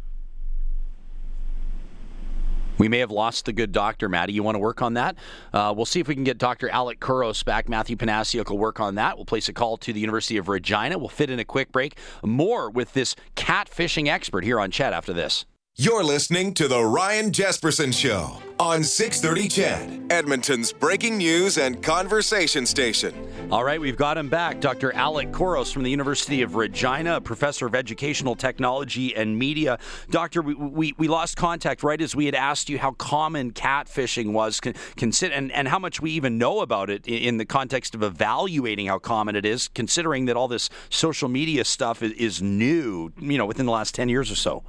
[2.79, 4.33] we may have lost the good doctor, Maddie.
[4.33, 5.17] You want to work on that?
[5.53, 6.69] Uh, we'll see if we can get Dr.
[6.69, 7.69] Alec Couros back.
[7.69, 9.17] Matthew Panasiuk will work on that.
[9.17, 10.97] We'll place a call to the University of Regina.
[10.97, 11.99] We'll fit in a quick break.
[12.23, 15.45] More with this catfishing expert here on CHED after this.
[15.81, 22.67] You're listening to The Ryan Jespersen Show on 630 CHED, Edmonton's breaking news and conversation
[22.67, 23.14] station.
[23.53, 24.59] All right, we've got him back.
[24.59, 24.93] Dr.
[24.95, 29.79] Alec Couros from the University of Regina, professor of educational technology and media.
[30.11, 34.33] Doctor, we, we, we lost contact right as we had asked you how common catfishing
[34.33, 37.47] was con, consider, and, and how much we even know about it in, in, the
[37.47, 42.11] context of evaluating how common it is, considering that all this social media stuff is,
[42.14, 44.64] is new, you know, within the last 10 years or so.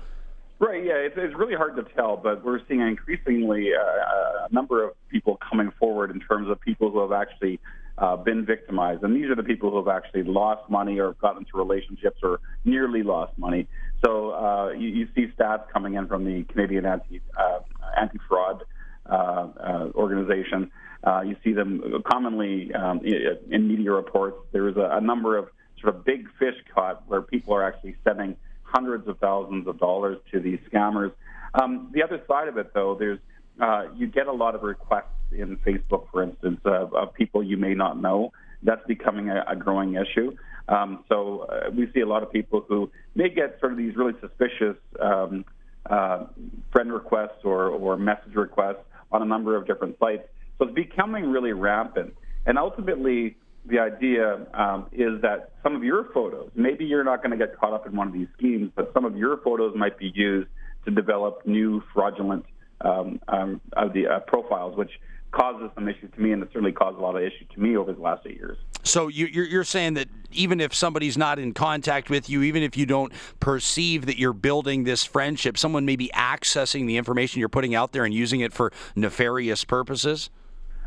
[0.60, 0.84] Right.
[0.84, 4.92] Yeah, it's, it's really hard to tell, but we're seeing increasingly uh, a number of
[5.08, 7.62] people coming forward in terms of people who have actually
[7.98, 11.40] uh, been victimized, and these are the people who have actually lost money or gotten
[11.40, 13.68] into relationships or nearly lost money.
[14.04, 17.60] So uh, you, you see stats coming in from the Canadian anti uh,
[17.98, 18.64] anti fraud
[19.10, 20.72] uh, uh, organization.
[21.06, 24.38] Uh, you see them commonly um, in media reports.
[24.52, 25.48] There is a, a number of
[25.82, 28.36] sort of big fish caught where people are actually sending
[28.72, 31.12] hundreds of thousands of dollars to these scammers.
[31.60, 33.20] Um, the other side of it, though, there's
[33.62, 37.74] uh, you get a lot of requests in Facebook, for instance, of, people you may
[37.74, 38.32] not know.
[38.64, 40.36] That's becoming a, a growing issue.
[40.70, 43.96] Um, so uh, we see a lot of people who may get sort of these
[43.96, 45.44] really suspicious um,
[45.90, 46.26] uh,
[46.72, 50.24] friend requests or, or message requests on a number of different sites.
[50.58, 52.14] So it's becoming really rampant.
[52.46, 53.36] And ultimately,
[53.70, 57.58] the idea um, is that some of your photos, maybe you're not going to get
[57.58, 60.50] caught up in one of these schemes, but some of your photos might be used
[60.86, 62.46] to develop new fraudulent
[62.82, 64.92] um, um, of the uh, profiles, which
[65.32, 67.78] causes some issues to me, and it certainly caused a lot of issues to me
[67.78, 68.58] over the last eight years.
[68.84, 72.86] So you're saying that even if somebody's not in contact with you, even if you
[72.86, 77.76] don't perceive that you're building this friendship, someone may be accessing the information you're putting
[77.76, 80.30] out there and using it for nefarious purposes?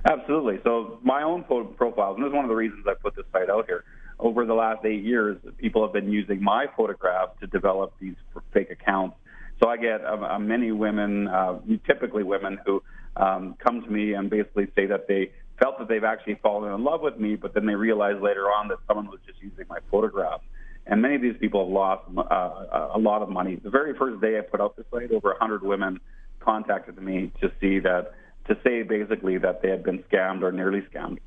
[0.05, 0.59] Absolutely.
[0.65, 3.49] So my own profiles, and this is one of the reasons I put this site
[3.49, 3.85] out here.
[4.19, 8.15] Over the last eight years, people have been using my photograph to develop these
[8.53, 9.17] fake accounts.
[9.62, 12.83] So I get uh, uh, many women, uh, typically women, who
[13.17, 16.83] um, come to me and basically say that they felt that they've actually fallen in
[16.83, 19.79] love with me, but then they realize later on that someone was just using my
[19.91, 20.41] photograph.
[20.87, 23.61] And many of these people have lost uh, a lot of money.
[23.62, 26.01] The very first day I put out this site, over 100 women
[26.41, 28.15] contacted me to see that
[28.46, 31.18] to say basically that they had been scammed or nearly scammed.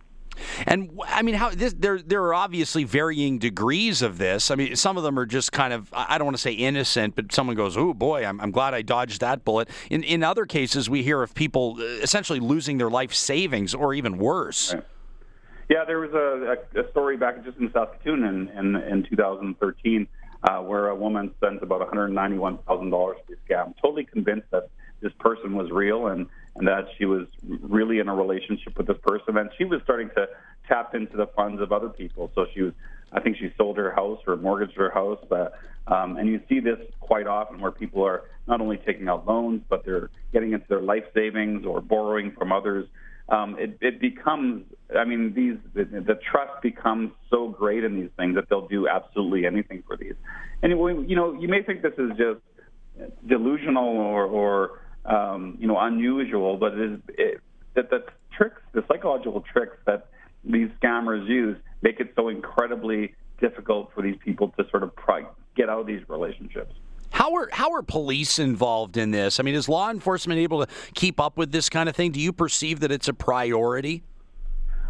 [0.66, 4.52] And I mean, how this, there there are obviously varying degrees of this.
[4.52, 7.16] I mean, some of them are just kind of I don't want to say innocent,
[7.16, 10.46] but someone goes, "Oh boy, I'm, I'm glad I dodged that bullet." In in other
[10.46, 14.74] cases, we hear of people uh, essentially losing their life savings or even worse.
[14.74, 14.84] Right.
[15.70, 20.08] Yeah, there was a, a, story back just in Saskatoon in in, in 2013
[20.44, 24.70] uh, where a woman spent about $191,000 to be scammed, totally convinced that
[25.02, 27.28] this person was real and and that she was
[27.62, 30.28] really in a relationship with this person, and she was starting to
[30.68, 32.32] tap into the funds of other people.
[32.34, 32.74] So she was,
[33.12, 35.20] I think, she sold her house or mortgaged her house.
[35.30, 35.50] Uh,
[35.88, 39.62] um, and you see this quite often where people are not only taking out loans,
[39.70, 42.88] but they're getting into their life savings or borrowing from others.
[43.28, 44.64] Um, it, it becomes,
[44.96, 48.88] I mean, these the, the trust becomes so great in these things that they'll do
[48.88, 50.14] absolutely anything for these.
[50.64, 52.40] Anyway, you know, you may think this is just
[53.28, 57.42] delusional or, or um, you know, unusual, but it is it,
[57.76, 58.04] that the
[58.36, 60.08] tricks, the psychological tricks that
[60.44, 64.92] these scammers use, make it so incredibly difficult for these people to sort of
[65.56, 66.74] get out of these relationships.
[67.12, 69.40] How are how are police involved in this?
[69.40, 72.12] I mean, is law enforcement able to keep up with this kind of thing?
[72.12, 74.04] Do you perceive that it's a priority?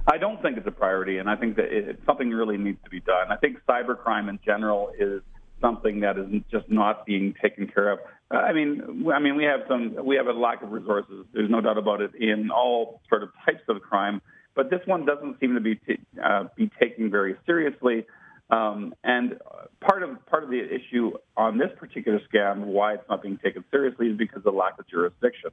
[0.07, 2.89] I don't think it's a priority, and I think that it, something really needs to
[2.89, 3.31] be done.
[3.31, 5.21] I think cybercrime in general is
[5.65, 7.99] something that is just not being taken care of.
[8.31, 11.25] Uh, I mean, I mean, we have some, we have a lack of resources.
[11.33, 14.21] There's no doubt about it in all sort of types of crime,
[14.55, 18.05] but this one doesn't seem to be t- uh, be taken very seriously.
[18.51, 19.39] Um, and
[19.81, 23.63] part of part of the issue on this particular scam, why it's not being taken
[23.71, 25.49] seriously, is because of the lack of jurisdiction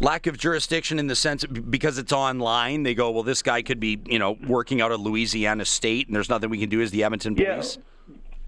[0.00, 3.78] lack of jurisdiction in the sense because it's online they go well this guy could
[3.78, 6.90] be you know working out of louisiana state and there's nothing we can do as
[6.90, 7.82] the edmonton police yeah.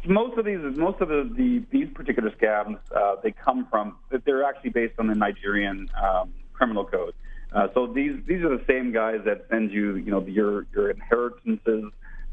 [0.07, 3.97] most of these, most of the, the these particular scams, uh, they come from.
[4.25, 7.15] They're actually based on the Nigerian um, criminal code.
[7.53, 10.91] Uh, so these these are the same guys that send you, you know, your your
[10.91, 11.85] inheritances.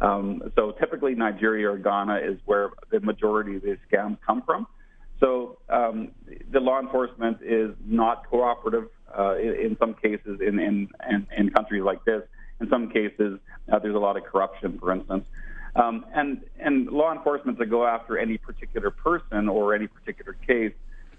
[0.01, 4.65] Um, so typically, Nigeria or Ghana is where the majority of these scams come from.
[5.19, 6.11] So um,
[6.51, 11.49] the law enforcement is not cooperative uh, in, in, some cases in, in, in, in,
[11.49, 12.23] countries like this.
[12.61, 13.39] In some cases,
[13.71, 15.25] uh, there's a lot of corruption, for instance.
[15.75, 20.73] Um, and, and law enforcement to go after any particular person or any particular case,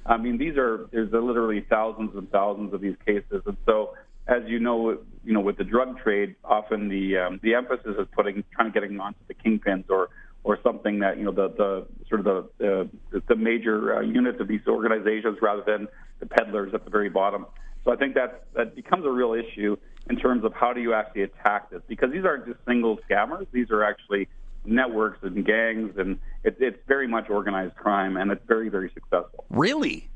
[0.07, 3.42] I mean, these are, there's literally thousands and thousands of these cases.
[3.46, 3.94] And so,
[4.26, 8.07] as you know, you know, with the drug trade, often the, um, the emphasis is
[8.12, 10.11] putting, trying to getting onto the kingpins or,
[10.42, 14.40] or something that you know the the sort of the uh, the major uh, units
[14.40, 15.87] of these organizations rather than
[16.20, 17.46] the peddlers at the very bottom.
[17.84, 19.76] So I think that that becomes a real issue
[20.08, 23.46] in terms of how do you actually attack this because these aren't just single scammers;
[23.52, 24.28] these are actually
[24.64, 29.44] networks and gangs, and it, it's very much organized crime, and it's very very successful.
[29.50, 30.08] Really?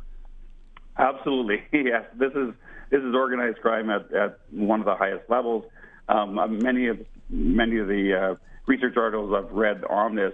[0.99, 2.05] Absolutely, yes.
[2.19, 2.55] This is
[2.91, 5.65] this is organized crime at, at one of the highest levels.
[6.09, 6.99] Um, many of
[7.31, 8.35] many of the uh,
[8.67, 10.33] research articles I've read on this,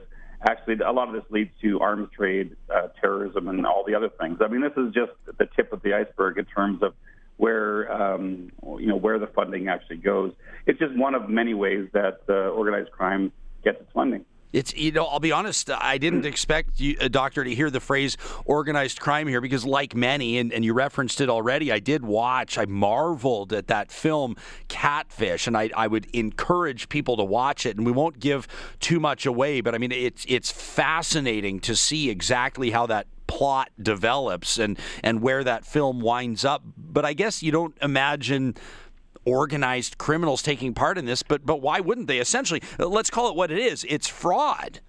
[0.48, 4.10] actually a lot of this leads to arms trade, uh, terrorism, and all the other
[4.20, 4.38] things.
[4.40, 6.94] I mean, this is just the tip of the iceberg in terms of
[7.40, 10.32] where um, you know where the funding actually goes.
[10.66, 13.32] It's just one of many ways that uh, organized crime
[13.64, 14.26] gets its funding.
[14.52, 17.80] It's you know I'll be honest I didn't expect you, a doctor to hear the
[17.80, 22.04] phrase organized crime here because like many and, and you referenced it already I did
[22.04, 27.64] watch I marveled at that film Catfish and I, I would encourage people to watch
[27.64, 28.48] it and we won't give
[28.80, 33.70] too much away but I mean it's it's fascinating to see exactly how that plot
[33.80, 38.56] develops and and where that film winds up but I guess you don't imagine
[39.24, 42.18] organized criminals taking part in this, but but why wouldn't they?
[42.18, 43.84] Essentially, let's call it what it is.
[43.88, 44.80] It's fraud.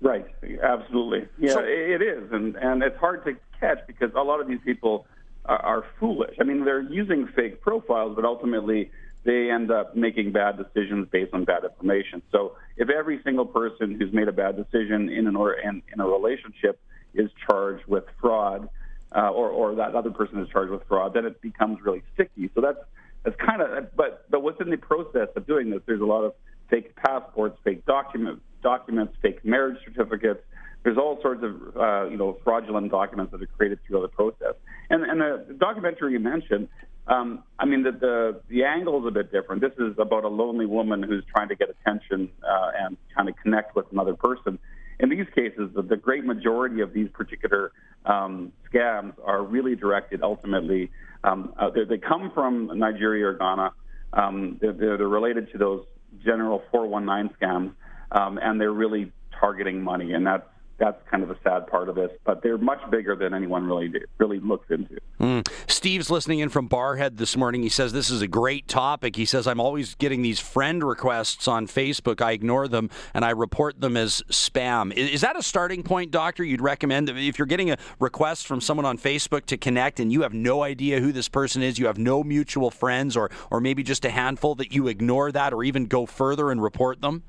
[0.00, 0.26] Right.
[0.62, 1.28] Absolutely.
[1.38, 4.60] Yeah, so, it is, and and it's hard to catch because a lot of these
[4.64, 5.06] people
[5.44, 6.36] are, are foolish.
[6.40, 8.90] I mean, they're using fake profiles, but ultimately
[9.24, 12.22] they end up making bad decisions based on bad information.
[12.32, 16.00] So if every single person who's made a bad decision in an or in, in
[16.00, 16.80] a relationship
[17.14, 18.68] is charged with fraud,
[19.14, 22.50] uh, or or that other person is charged with fraud, then it becomes really sticky.
[22.54, 22.78] So that's
[23.24, 26.34] it's kind of, but but within the process of doing this, there's a lot of
[26.70, 30.40] fake passports, fake documents, documents, fake marriage certificates.
[30.82, 34.54] There's all sorts of uh, you know fraudulent documents that are created through the process.
[34.88, 36.68] And and the documentary you mentioned,
[37.08, 39.60] um, I mean the, the the angle is a bit different.
[39.60, 43.34] This is about a lonely woman who's trying to get attention uh, and trying to
[43.34, 44.58] connect with another person.
[45.00, 47.72] In these cases, the, the great majority of these particular
[48.04, 50.90] um, scams are really directed ultimately
[51.24, 53.72] um, uh, they, come from Nigeria or Ghana.
[54.12, 55.84] Um, they're, they're, related to those
[56.24, 57.72] general 419 scams,
[58.12, 60.46] um, and they're really targeting money, and that's
[60.80, 62.10] that's kind of the sad part of this.
[62.24, 64.98] But they're much bigger than anyone really really looks into.
[65.20, 65.46] Mm.
[65.68, 67.62] Steve's listening in from Barrhead this morning.
[67.62, 69.14] He says this is a great topic.
[69.14, 72.20] He says I'm always getting these friend requests on Facebook.
[72.22, 74.92] I ignore them and I report them as spam.
[74.94, 76.42] Is, is that a starting point, Doctor?
[76.42, 80.22] You'd recommend if you're getting a request from someone on Facebook to connect and you
[80.22, 83.82] have no idea who this person is, you have no mutual friends, or or maybe
[83.82, 87.22] just a handful that you ignore that, or even go further and report them.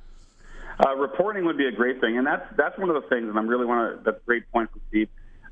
[0.80, 3.38] Uh, reporting would be a great thing, and that's that's one of the things, and
[3.38, 4.04] I'm really want to.
[4.04, 5.10] That's a great point from Steve,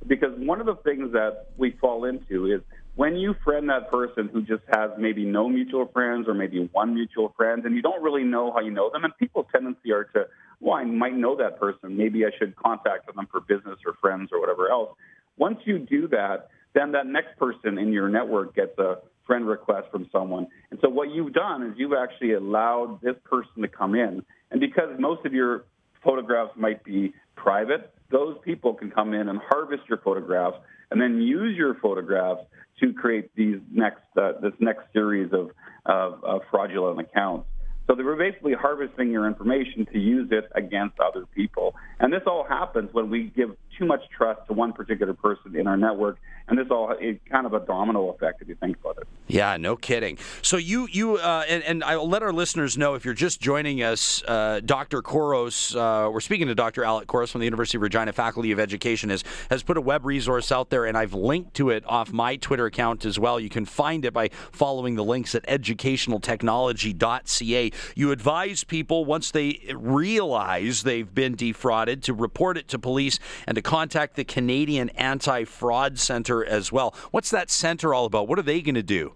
[0.07, 2.61] because one of the things that we fall into is
[2.95, 6.93] when you friend that person who just has maybe no mutual friends or maybe one
[6.93, 10.05] mutual friend, and you don't really know how you know them, and people's tendency are
[10.05, 10.25] to,
[10.59, 14.29] well, I might know that person, maybe I should contact them for business or friends
[14.31, 14.89] or whatever else.
[15.37, 19.87] Once you do that, then that next person in your network gets a friend request
[19.91, 20.47] from someone.
[20.71, 24.59] And so what you've done is you've actually allowed this person to come in and
[24.59, 25.65] because most of your
[26.03, 30.57] photographs might be private, those people can come in and harvest your photographs
[30.91, 32.41] and then use your photographs
[32.81, 35.51] to create these next uh, this next series of,
[35.85, 37.45] of, of fraudulent accounts.
[37.89, 41.73] So they were basically harvesting your information to use it against other people.
[41.99, 45.65] And this all happens when we give too much trust to one particular person in
[45.65, 46.19] our network.
[46.47, 49.07] And this all is kind of a domino effect if you think about it.
[49.27, 50.17] Yeah, no kidding.
[50.41, 53.83] So you you uh, and, and, I'll let our listeners know if you're just joining
[53.83, 55.03] us, uh, Dr.
[55.03, 56.83] Couros, Uh, we're speaking to Dr.
[56.83, 59.11] Alec Couros from the University of Regina Faculty of Education.
[59.11, 62.35] has has put a web resource out there, and I've linked to it off my
[62.35, 63.39] Twitter account as well.
[63.39, 67.71] You can find it by following the links at educationaltechnology.ca.
[67.95, 73.55] You advise people once they realize they've been defrauded to report it to police and
[73.55, 76.93] to contact the Canadian Anti Fraud Center as well.
[77.11, 78.27] What's that center all about?
[78.27, 79.13] What are they going to do?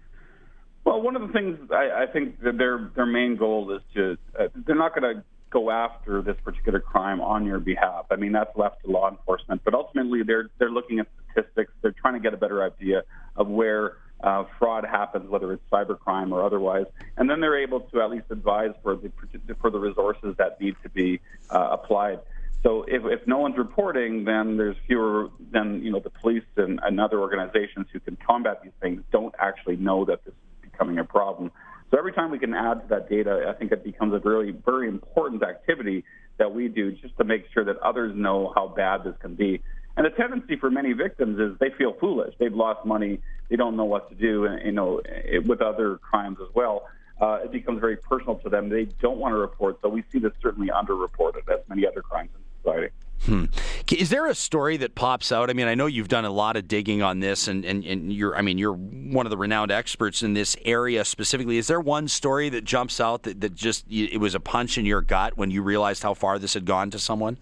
[0.84, 4.18] Well, one of the things I, I think that their their main goal is to
[4.38, 8.06] uh, they're not going to go after this particular crime on your behalf.
[8.10, 11.72] I mean, that's left to law enforcement, but ultimately they're they're looking at statistics.
[11.80, 13.02] They're trying to get a better idea
[13.36, 18.00] of where uh, fraud happens, whether it's cybercrime or otherwise, and then they're able to
[18.00, 19.12] at least advise for the
[19.60, 21.20] for the resources that need to be
[21.50, 22.20] uh, applied.
[22.62, 26.80] So if, if no one's reporting, then there's fewer, then you know the police and,
[26.82, 30.98] and other organizations who can combat these things don't actually know that this is becoming
[30.98, 31.52] a problem.
[31.90, 34.52] So every time we can add to that data, I think it becomes a really
[34.52, 36.04] very important activity
[36.38, 39.60] that we do just to make sure that others know how bad this can be.
[39.96, 42.34] And the tendency for many victims is they feel foolish.
[42.38, 43.20] They've lost money.
[43.48, 44.48] They don't know what to do.
[44.64, 46.88] You know, it, with other crimes as well,
[47.20, 48.68] uh, it becomes very personal to them.
[48.68, 49.78] They don't want to report.
[49.82, 52.92] So we see this certainly underreported as many other crimes in society.
[53.24, 53.44] Hmm.
[53.90, 55.48] Is there a story that pops out?
[55.48, 58.12] I mean, I know you've done a lot of digging on this, and, and, and
[58.12, 61.56] you're, I mean, you're one of the renowned experts in this area specifically.
[61.56, 64.84] Is there one story that jumps out that, that just it was a punch in
[64.84, 67.38] your gut when you realized how far this had gone to someone?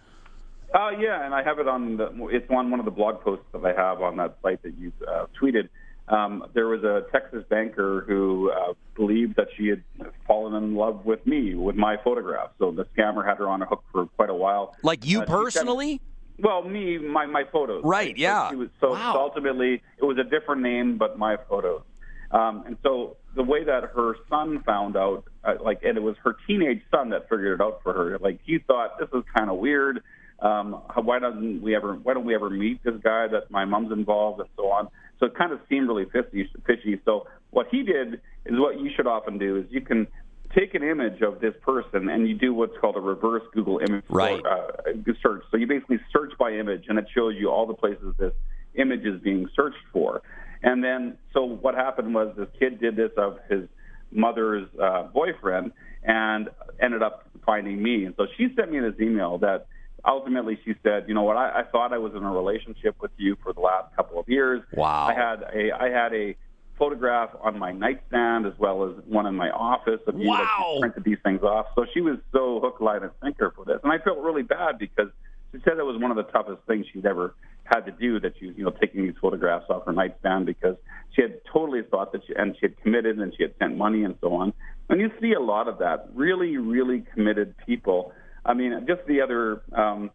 [0.74, 3.44] Uh, yeah, and I have it on the, it's on one of the blog posts
[3.52, 5.68] that I have on that site that you uh, tweeted.
[6.08, 9.82] Um, there was a Texas banker who uh, believed that she had
[10.26, 12.50] fallen in love with me, with my photograph.
[12.58, 14.74] So the scammer had her on a hook for quite a while.
[14.82, 15.98] Like you uh, personally?
[15.98, 17.84] Kept, well, me, my, my photos.
[17.84, 18.18] Right, right?
[18.18, 18.50] yeah.
[18.50, 19.12] So, was, so, wow.
[19.12, 21.82] so, ultimately, it was a different name, but my photos.
[22.30, 26.16] Um, and so the way that her son found out, uh, like, and it was
[26.24, 28.18] her teenage son that figured it out for her.
[28.18, 30.02] Like, he thought this is kind of weird
[30.42, 31.94] um, why doesn't we ever?
[31.94, 34.88] Why don't we ever meet this guy that my mom's involved and so on?
[35.20, 36.50] So it kind of seemed really fishy.
[36.66, 37.00] fishy.
[37.04, 38.14] So what he did
[38.44, 40.08] is what you should often do is you can
[40.54, 44.04] take an image of this person and you do what's called a reverse Google image
[44.08, 44.44] right.
[44.44, 45.44] uh, search.
[45.50, 48.32] So you basically search by image and it shows you all the places this
[48.74, 50.22] image is being searched for.
[50.62, 53.68] And then, so what happened was this kid did this of his
[54.10, 55.72] mother's uh, boyfriend
[56.04, 56.48] and
[56.80, 58.04] ended up finding me.
[58.04, 59.66] And so she sent me this email that
[60.04, 63.12] ultimately she said, you know what, I, I thought I was in a relationship with
[63.16, 64.62] you for the last couple of years.
[64.74, 65.06] Wow.
[65.06, 66.36] I had a I had a
[66.78, 70.38] photograph on my nightstand as well as one in my office of you wow.
[70.38, 71.66] that she printed these things off.
[71.76, 73.78] So she was so hook, line, and sinker for this.
[73.84, 75.08] And I felt really bad because
[75.52, 77.34] she said it was one of the toughest things she'd ever
[77.64, 80.76] had to do that she was, you know, taking these photographs off her nightstand because
[81.14, 84.02] she had totally thought that she, and she had committed and she had sent money
[84.02, 84.52] and so on.
[84.88, 86.08] And you see a lot of that.
[86.14, 88.12] Really, really committed people
[88.44, 90.10] I mean, just the other, um,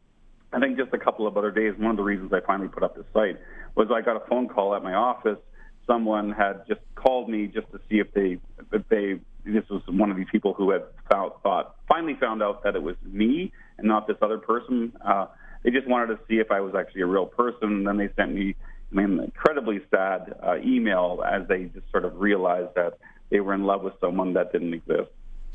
[0.51, 2.83] I think just a couple of other days, one of the reasons I finally put
[2.83, 3.37] up this site
[3.75, 5.37] was I got a phone call at my office.
[5.85, 8.37] Someone had just called me just to see if they,
[8.73, 12.63] if they, this was one of these people who had found, thought, finally found out
[12.63, 14.91] that it was me and not this other person.
[15.05, 15.27] Uh,
[15.63, 17.69] they just wanted to see if I was actually a real person.
[17.69, 18.55] And then they sent me
[18.91, 22.97] an incredibly sad uh, email as they just sort of realized that
[23.29, 25.09] they were in love with someone that didn't exist.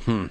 [0.05, 0.27] Hmm.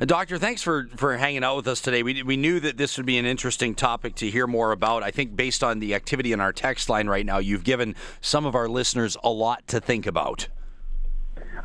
[0.00, 2.02] Uh, doctor, thanks for, for hanging out with us today.
[2.02, 5.02] We, we knew that this would be an interesting topic to hear more about.
[5.02, 8.46] I think based on the activity in our text line right now, you've given some
[8.46, 10.48] of our listeners a lot to think about.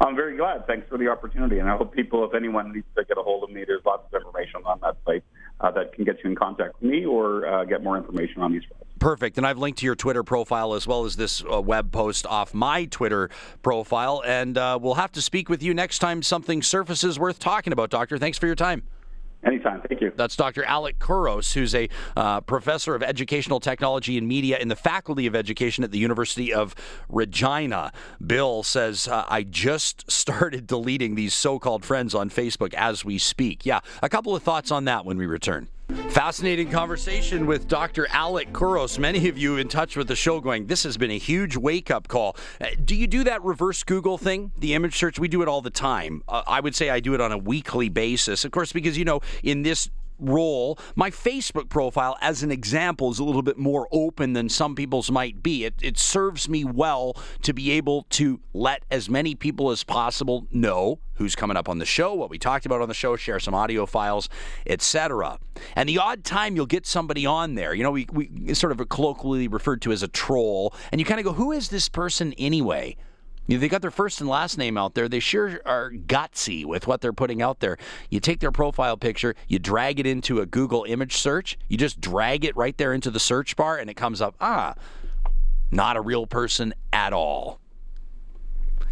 [0.01, 0.68] I'm very glad.
[0.68, 1.60] Thanks for the opportunity.
[1.60, 4.03] And I hope people, if anyone needs to get a hold of me, there's lots
[4.12, 5.24] of information on that site
[5.62, 8.51] uh, that can get you in contact with me or uh, get more information on
[8.51, 8.86] these products.
[8.99, 9.38] Perfect.
[9.38, 12.53] And I've linked to your Twitter profile as well as this uh, web post off
[12.53, 13.30] my Twitter
[13.62, 14.22] profile.
[14.26, 17.89] And uh, we'll have to speak with you next time something surfaces worth talking about,
[17.89, 18.18] Doctor.
[18.18, 18.84] Thanks for your time.
[19.45, 19.81] Anytime.
[19.87, 20.11] Thank you.
[20.15, 20.63] That's Dr.
[20.63, 21.87] Alec Couros, who's a
[22.17, 26.53] uh, professor of educational technology and media in the Faculty of Education at the University
[26.53, 26.73] of
[27.09, 27.91] Regina.
[28.25, 33.17] Bill says, uh, I just started deleting these so called friends on Facebook as we
[33.17, 33.65] speak.
[33.65, 35.67] Yeah, a couple of thoughts on that when we return.
[36.16, 38.07] Fascinating conversation with Dr.
[38.09, 38.97] Alec Couros.
[38.97, 41.91] Many of you in touch with the show going, this has been a huge wake
[41.91, 42.38] up call.
[42.61, 45.20] Uh, do you do that reverse Google thing, the image search?
[45.20, 46.24] We do it all the time.
[46.30, 48.45] Uh, I would say I do it on a weekly basis.
[48.45, 49.89] Of course, because, you know, in this
[50.20, 50.78] role.
[50.95, 55.11] My Facebook profile, as an example, is a little bit more open than some people's
[55.11, 55.66] might be.
[55.66, 60.47] It, it serves me well to be able to let as many people as possible
[60.51, 63.39] know who's coming up on the show, what we talked about on the show, share
[63.39, 64.30] some audio files,
[64.68, 65.39] etc.
[65.76, 68.89] And the odd time you'll get somebody on there, you know, we, we sort of
[68.89, 72.34] colloquially referred to as a troll, and you kind of go, who is this person
[72.38, 72.97] anyway?
[73.47, 75.07] They got their first and last name out there.
[75.07, 77.77] They sure are gutsy with what they're putting out there.
[78.09, 82.01] You take their profile picture, you drag it into a Google image search, you just
[82.01, 84.73] drag it right there into the search bar, and it comes up, ah,
[85.71, 87.59] not a real person at all.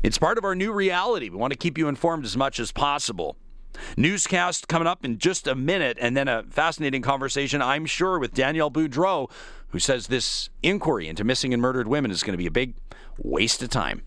[0.03, 1.29] It's part of our new reality.
[1.29, 3.37] We want to keep you informed as much as possible.
[3.97, 8.33] Newscast coming up in just a minute, and then a fascinating conversation, I'm sure, with
[8.33, 9.31] Danielle Boudreau,
[9.69, 12.75] who says this inquiry into missing and murdered women is going to be a big
[13.17, 14.03] waste of time.